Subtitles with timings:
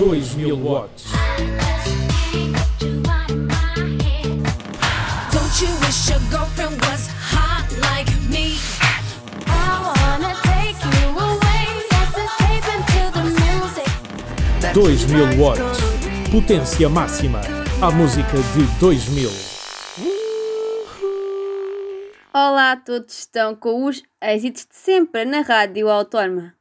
[0.00, 1.12] 2000 watts.
[5.30, 8.56] Don't you wish your girlfriend was hot like me?
[9.46, 11.62] I wanna take you away.
[11.92, 13.92] Let's escape into the music.
[14.72, 15.78] 2000 watts.
[16.32, 17.42] Potência máxima.
[17.82, 19.28] A música de 2000.
[22.32, 26.59] Olá a todos, estão com os êxitos de sempre na Rádio Autónoma.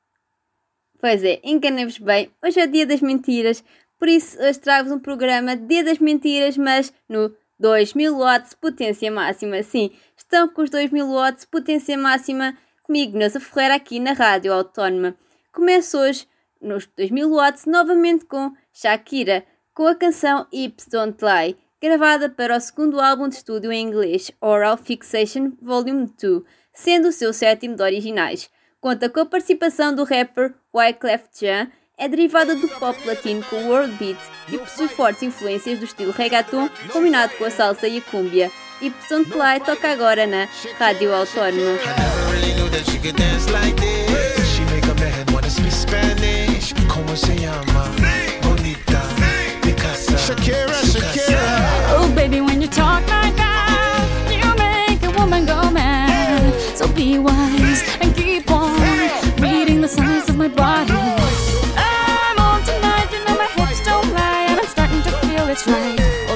[0.99, 3.63] Pois é, enganei-vos bem, hoje é dia das mentiras,
[3.97, 9.63] por isso hoje trago-vos um programa Dia das Mentiras, mas no 2000 watts potência máxima.
[9.63, 15.15] Sim, estão com os 2000 watts potência máxima comigo, Neuza Ferreira, aqui na Rádio Autónoma.
[15.53, 16.27] Começo hoje
[16.61, 22.59] nos 2000 watts novamente com Shakira, com a canção Hips Don't Lie, gravada para o
[22.59, 26.43] segundo álbum de estúdio em inglês, Oral Fixation Volume 2,
[26.73, 28.49] sendo o seu sétimo de originais.
[28.81, 33.93] Conta com a participação do rapper Wyclef Jean, é derivada do pop latino com world
[33.95, 38.51] beat e possui fortes influências do estilo reggaeton combinado com a salsa e a cúmbia.
[38.81, 41.77] Hips Don't Lie toca agora na Rádio Autónoma.
[50.49, 50.68] Never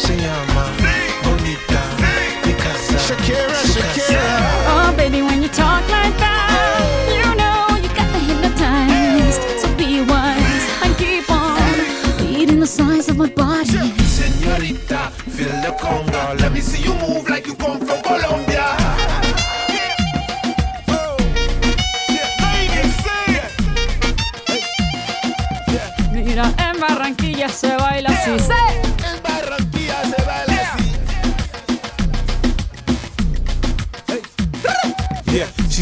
[0.00, 0.30] Spanish.
[0.50, 0.79] Como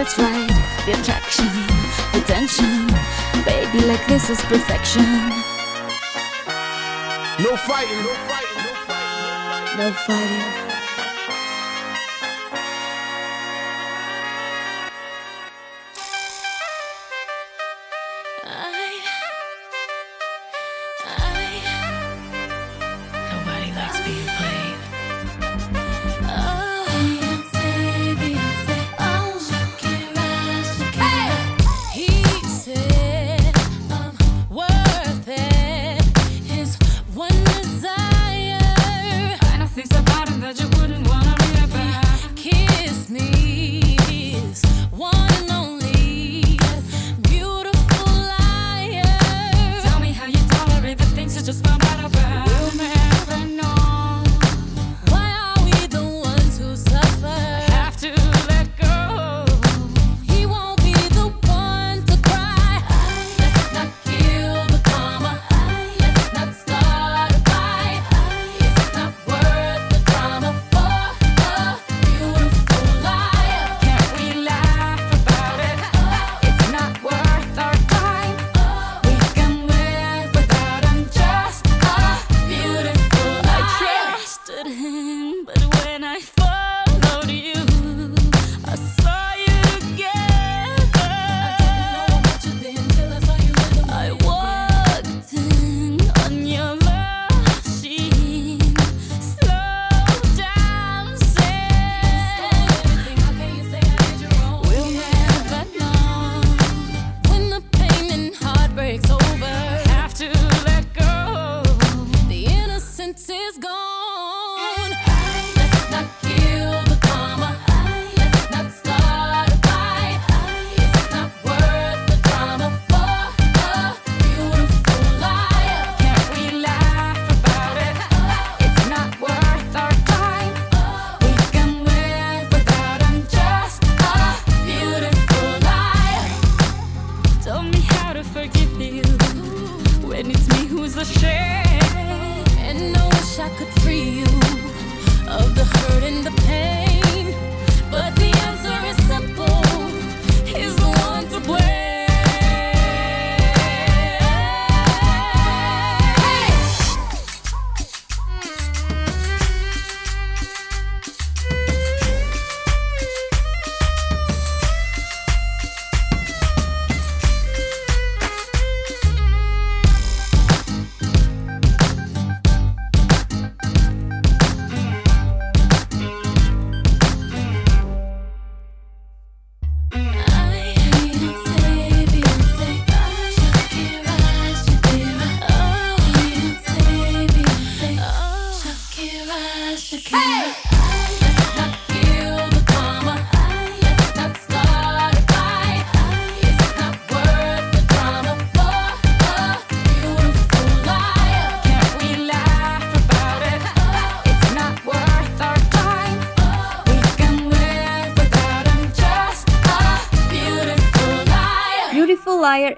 [0.00, 0.48] it's right.
[0.86, 1.44] The attraction,
[2.12, 2.86] the tension.
[3.44, 5.04] Baby, like this is perfection.
[7.44, 9.78] No fighting, no fighting, no fighting.
[9.78, 10.70] No fighting.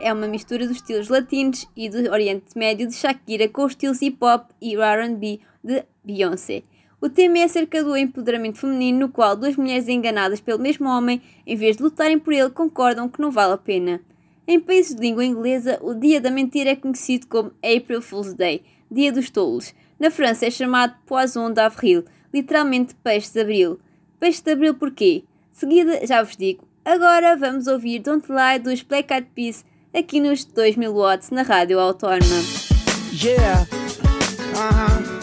[0.01, 4.01] É uma mistura dos estilos latinos e do Oriente Médio de Shakira com os estilos
[4.01, 6.63] hip hop e R&B de Beyoncé.
[7.01, 11.21] O tema é acerca do empoderamento feminino, no qual duas mulheres enganadas pelo mesmo homem,
[11.47, 14.01] em vez de lutarem por ele, concordam que não vale a pena.
[14.47, 18.63] Em países de língua inglesa, o Dia da Mentira é conhecido como April Fool's Day,
[18.91, 19.75] Dia dos Tolos.
[19.99, 23.81] Na França é chamado Poisson d'Avril, literalmente peixe de abril.
[24.21, 25.25] Peixe de abril porquê?
[25.53, 26.67] Seguida já vos digo.
[26.85, 31.79] Agora vamos ouvir Don't Lie dos Black Eyed Peas aqui nos 2000 watts na Rádio
[31.79, 32.43] Autónoma.
[33.13, 33.67] Yeah.
[34.55, 35.23] Uh huh.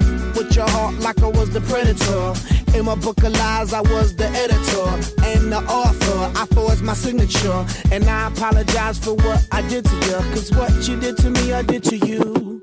[0.41, 2.33] With your heart like I was the predator.
[2.75, 4.89] In my book of lies, I was the editor
[5.23, 6.31] and the author.
[6.35, 7.63] I forged my signature.
[7.91, 10.17] And I apologize for what I did to you.
[10.33, 12.59] Cause what you did to me, I did to you.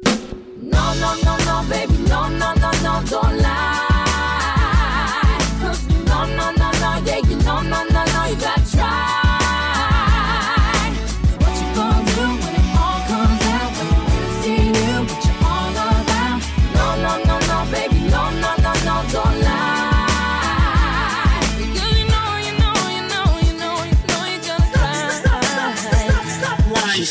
[0.61, 3.48] No, no, no, no, baby, no, no, no, no, don't lie.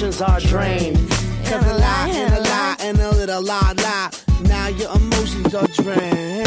[0.00, 1.10] Emotions are drained.
[1.44, 4.10] Cause a lie and a lie and a little lie lie.
[4.44, 6.39] Now your emotions are drained.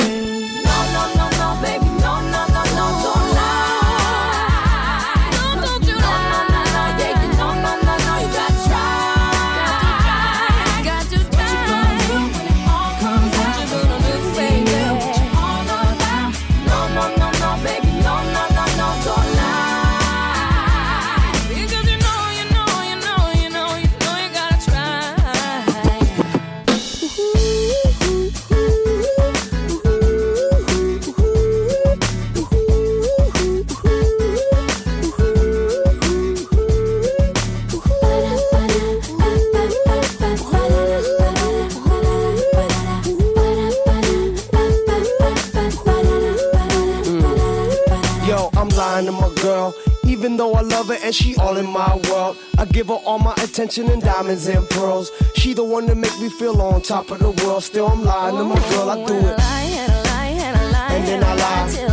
[53.64, 55.10] Attention and diamonds and pearls.
[55.36, 57.64] She the one that make me feel on top of the world.
[57.64, 59.36] Still I'm lying to my girl, I do it.
[59.40, 61.93] I lie, and I lie, and I lie, And then I lie.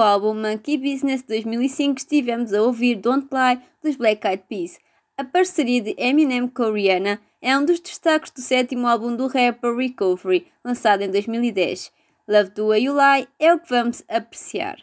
[0.00, 4.78] Do álbum Monkey Business 2005 estivemos a ouvir Don't Lie dos Black Eyed Peas.
[5.18, 9.76] A parceria de Eminem com Rihanna é um dos destaques do sétimo álbum do rapper
[9.76, 11.92] Recovery, lançado em 2010.
[12.26, 14.78] Love the Way You Lie é o que vamos apreciar.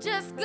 [0.00, 0.38] Just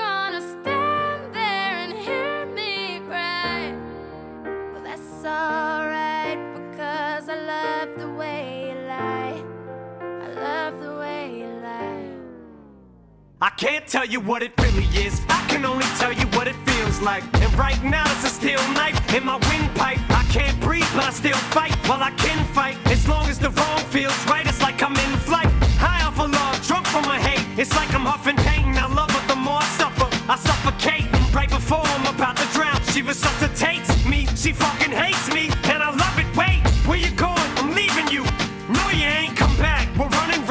[13.44, 15.20] I can't tell you what it really is.
[15.28, 17.26] I can only tell you what it feels like.
[17.42, 20.00] And right now it's a steel knife in my windpipe.
[20.12, 21.76] I can't breathe, but I still fight.
[21.90, 24.48] Well, I can fight as long as the wrong feels right.
[24.48, 27.46] It's like I'm in flight, high off of love, drunk from my hate.
[27.60, 28.78] It's like I'm huffing pain.
[28.78, 30.08] I love her the more I suffer.
[30.32, 32.80] I suffocate right before I'm about to drown.
[32.94, 34.26] She resuscitates me.
[34.38, 36.30] She fucking hates me, and I love it.
[36.38, 37.50] Wait, where you going?
[37.60, 38.24] I'm leaving you.
[38.72, 39.92] No, you ain't come back.
[40.00, 40.42] We're running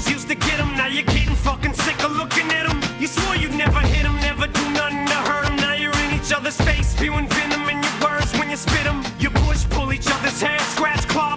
[0.00, 0.76] get used to get them.
[0.76, 2.80] Now you're getting fucking sick of looking at them.
[3.00, 5.56] You swore you'd never hit them, never do nothing to hurt them.
[5.56, 9.02] Now you're in each other's face, spewing venom in your words when you spit them.
[9.18, 11.36] You push, pull each other's hair, scratch, claw,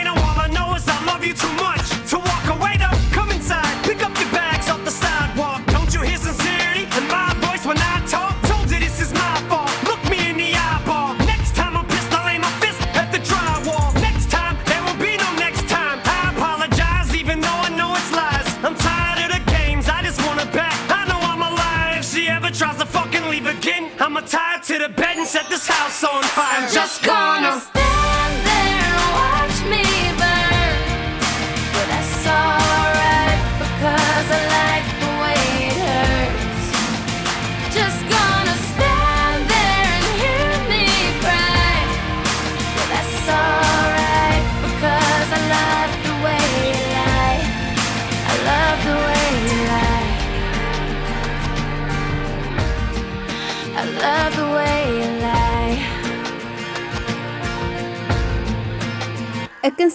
[24.01, 26.65] I'ma tie to the bed and set this house on fire.
[26.65, 27.70] I'm just gonna.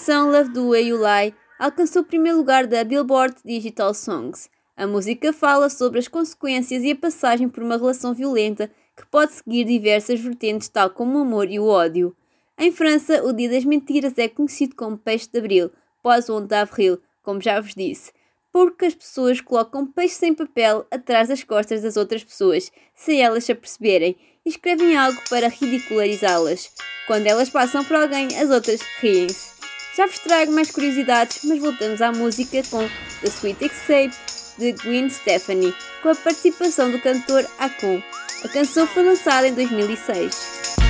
[0.06, 4.48] canção Love Do Way You Lie alcançou o primeiro lugar da Billboard Digital Songs.
[4.76, 9.32] A música fala sobre as consequências e a passagem por uma relação violenta que pode
[9.32, 12.14] seguir diversas vertentes, tal como o amor e o ódio.
[12.56, 17.40] Em França, o Dia das Mentiras é conhecido como Peixe de Abril, Poisson d'Avril, como
[17.40, 18.12] já vos disse,
[18.52, 23.42] porque as pessoas colocam peixe sem papel atrás das costas das outras pessoas, sem elas
[23.42, 26.70] se aperceberem, e escrevem algo para ridicularizá-las.
[27.08, 29.55] Quando elas passam por alguém, as outras riem-se.
[29.96, 32.86] Já vos trago mais curiosidades, mas voltamos à música com
[33.22, 34.14] The Sweet Escape
[34.58, 38.02] de Gwen Stefani, com a participação do cantor Akon.
[38.44, 40.85] A canção foi lançada em 2006.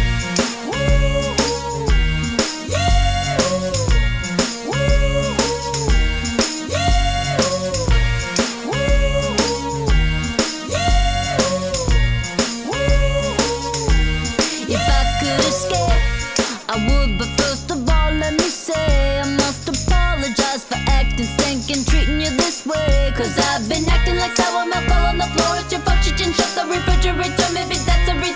[23.26, 25.56] Cause I've been acting like sour milk fell on the floor.
[25.58, 27.52] It's your fault, you didn't shut the refrigerator.
[27.52, 28.35] Maybe that's the reason.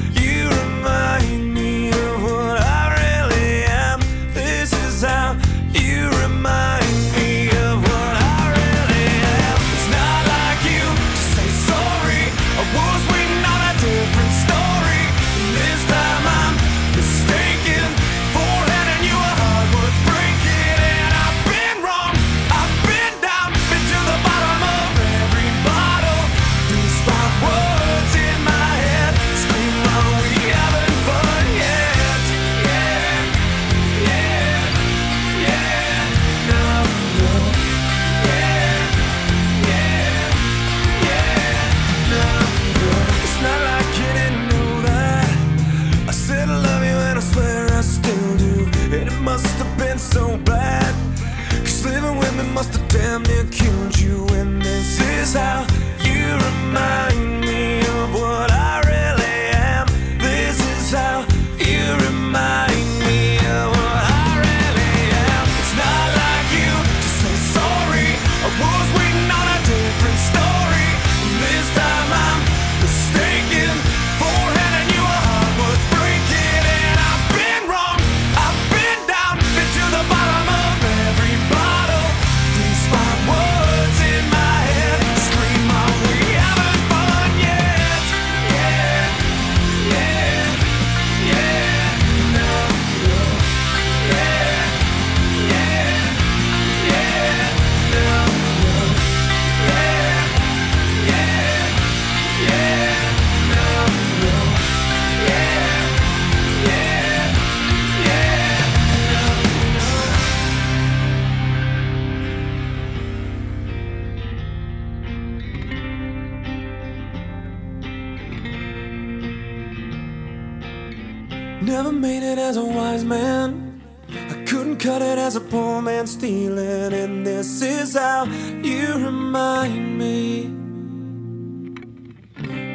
[128.25, 128.31] How
[128.61, 130.51] you remind me.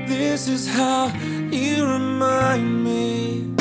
[0.06, 1.12] This is how
[1.52, 3.54] you remind me.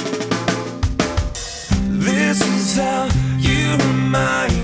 [2.07, 4.54] This is how you remind me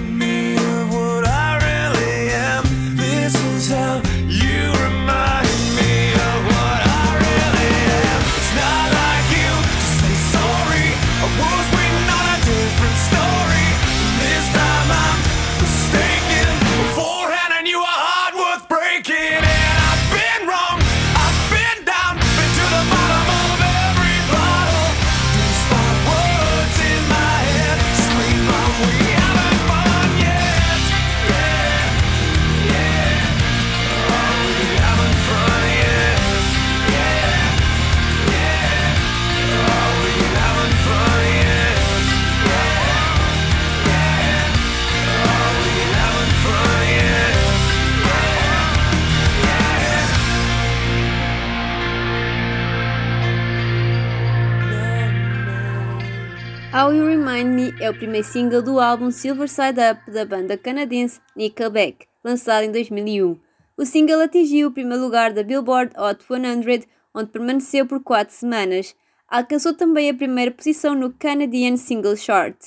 [56.82, 60.58] How You Remind Me é o primeiro single do álbum Silver Side Up da banda
[60.58, 63.40] canadense Nickelback, lançado em 2001.
[63.78, 68.96] O single atingiu o primeiro lugar da Billboard Hot 100, onde permaneceu por 4 semanas.
[69.28, 72.58] Alcançou também a primeira posição no Canadian Single Chart.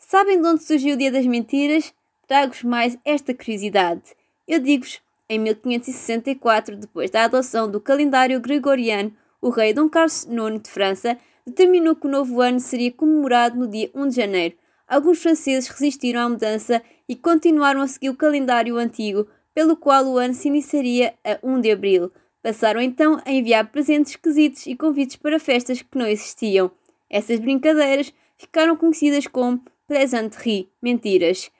[0.00, 1.94] Sabem de onde surgiu o Dia das Mentiras?
[2.26, 4.16] Trago-vos mais esta curiosidade.
[4.48, 10.60] Eu digo-vos, em 1564, depois da adoção do calendário gregoriano, o rei Dom Carlos IX
[10.60, 14.56] de França determinou que o novo ano seria comemorado no dia 1 de janeiro.
[14.86, 20.18] Alguns franceses resistiram à mudança e continuaram a seguir o calendário antigo, pelo qual o
[20.18, 22.12] ano se iniciaria a 1 de abril.
[22.42, 26.70] Passaram então a enviar presentes esquisitos e convites para festas que não existiam.
[27.08, 31.50] Essas brincadeiras ficaram conhecidas como plaisanteries, mentiras.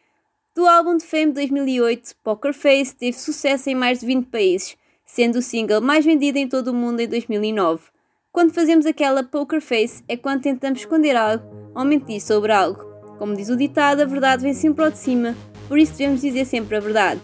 [0.54, 5.38] Do álbum de Fame 2008, Poker Face teve sucesso em mais de 20 países, sendo
[5.38, 7.93] o single mais vendido em todo o mundo em 2009.
[8.34, 12.84] Quando fazemos aquela poker face é quando tentamos esconder algo ou mentir sobre algo.
[13.16, 15.36] Como diz o ditado, a verdade vem sempre ao de cima,
[15.68, 17.20] por isso devemos dizer sempre a verdade.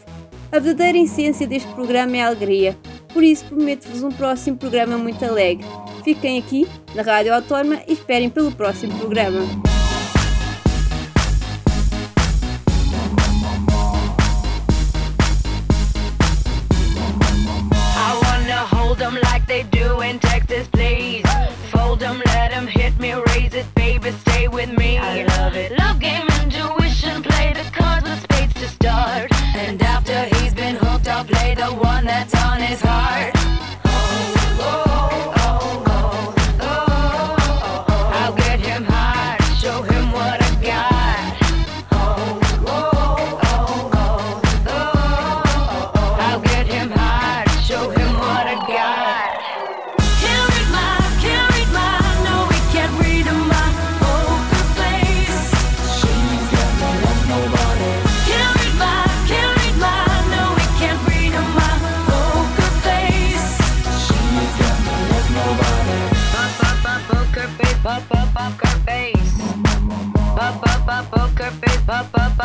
[0.52, 2.78] A verdadeira essência deste programa é a alegria,
[3.12, 5.66] por isso prometo-vos um próximo programa muito alegre.
[6.04, 9.40] Fiquem aqui, na Rádio Autónoma, e esperem pelo próximo programa.
[20.10, 21.24] In Texas, please.
[21.70, 24.98] Fold them, let them hit me, raise it, baby, stay with me.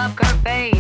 [0.06, 0.75] love her face.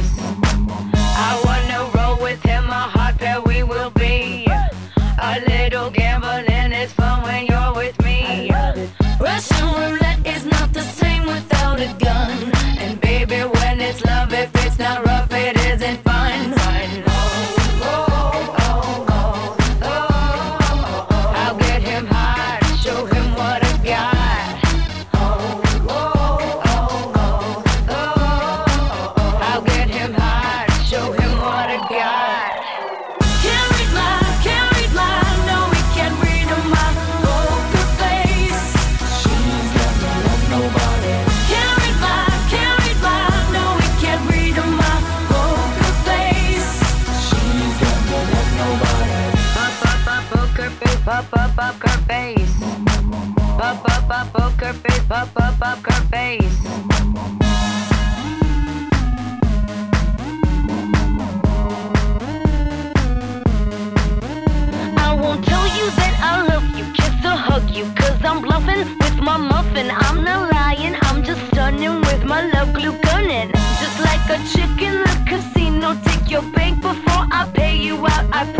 [72.26, 73.52] my love glue gunning.
[73.80, 78.26] Just like a chick in the casino, take your bank before I pay you out.
[78.34, 78.52] I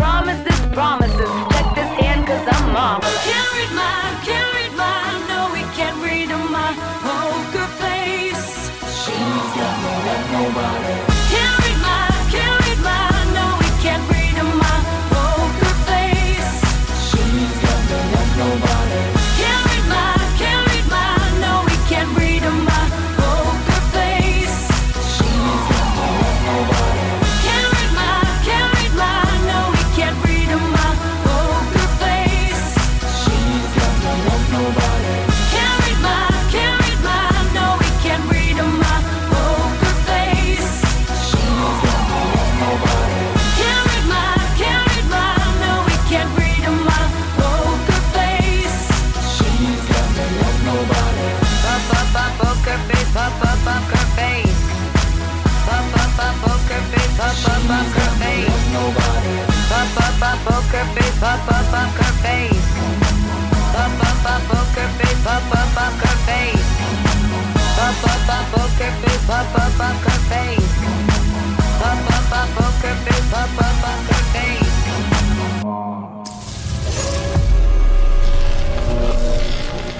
[57.66, 58.06] poker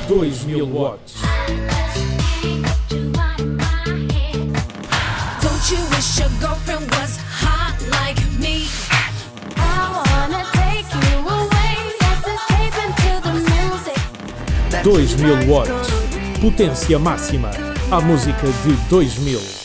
[0.09, 1.21] Dois mil watts.
[5.43, 7.26] Don't you wish your girlfriend was
[14.87, 15.89] 2000 watts.
[16.41, 17.51] Potência máxima.
[17.91, 19.56] A música de 2000.